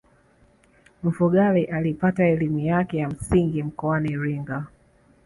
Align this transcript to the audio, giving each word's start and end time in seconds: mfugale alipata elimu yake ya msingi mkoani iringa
mfugale 1.03 1.65
alipata 1.65 2.25
elimu 2.25 2.59
yake 2.59 2.97
ya 2.97 3.09
msingi 3.09 3.63
mkoani 3.63 4.11
iringa 4.11 4.65